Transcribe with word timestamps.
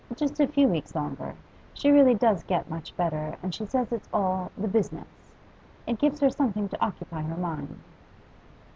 Just 0.15 0.39
a 0.39 0.47
few 0.47 0.67
weeks 0.67 0.95
longer. 0.95 1.35
She 1.75 1.91
really 1.91 2.15
does 2.15 2.41
get 2.41 2.67
much 2.71 2.97
better, 2.97 3.37
and 3.43 3.53
she 3.53 3.67
says 3.67 3.91
it's 3.91 4.09
all 4.11 4.51
"the 4.57 4.67
business." 4.67 5.31
It 5.85 5.99
gives 5.99 6.21
her 6.21 6.31
something 6.31 6.67
to 6.69 6.81
occupy 6.83 7.21
her 7.21 7.37
mind. 7.37 7.79